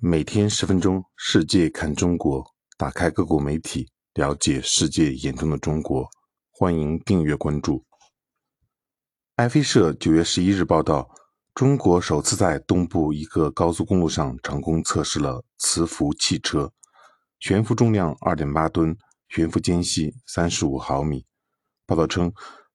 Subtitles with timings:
[0.00, 2.44] 每天十分钟，世界看中国，
[2.76, 6.06] 打开各国媒体，了解世界眼中的中国。
[6.50, 7.84] 欢迎订阅关注。
[9.36, 11.08] 爱飞社九月十一日报道，
[11.54, 16.70] 中国首次在东部一个高速公路上成功测试了磁浮汽车，
[17.38, 18.94] 悬浮重量二点八吨，
[19.28, 21.24] 悬浮间隙三十五毫米。
[21.86, 22.30] 报道称，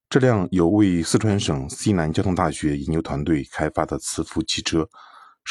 [0.09, 4.89] 这辆由位于四川省西南交通大学研究团队开发的磁浮汽车。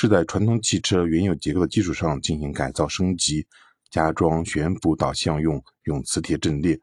[0.01, 3.45] 是在传统汽车原有结构的基础上进行改造升级，
[3.91, 6.79] 加装悬浮导向用用磁铁阵列，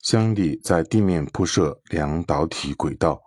[0.00, 3.20] 相应地在地面铺设两导体轨道。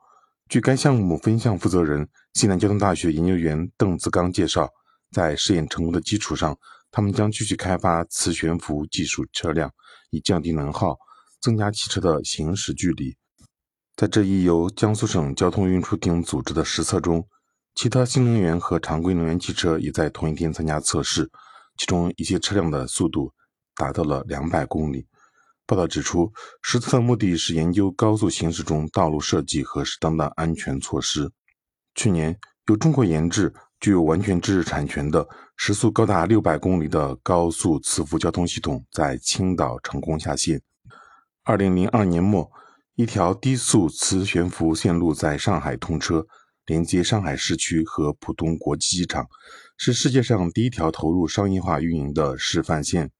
[0.50, 4.68] 据该项目分项负责人、西南交通大学研究员邓自刚介绍，
[5.12, 6.58] 在试验成功的基础上，
[6.90, 9.72] 他们将继续开发磁悬浮技术车辆，
[10.09, 10.98] 以降低能耗，
[11.40, 13.16] 增加汽车的行驶距离。
[13.95, 17.23] 在这一由江苏省交通运输厅组织的实测中。
[17.76, 21.30] 其他新能源和常规能源汽车也在同一天参加测试，
[21.77, 23.34] 其中一些车辆的速度
[23.76, 25.08] 达到了两百公里。
[25.66, 31.31] 报道指出，实测目的是研究高速行驶中道路设计和适当的安全措施。
[31.95, 40.61] 去年，由中国研制、具有完全知识产权的时速高达六百公里的高速磁浮交通系统在青岛成功下线。
[41.44, 42.52] 二零零二年末，
[42.95, 46.28] 一条低速磁悬浮线路在上海通车。
[46.66, 49.28] 连接上海市区和浦东国际机场，
[49.78, 53.11] 是世界上第一条投入商业化运营的示范线。